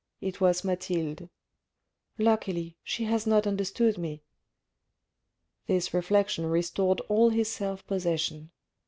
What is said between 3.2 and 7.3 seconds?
not understood me." This reflection restored all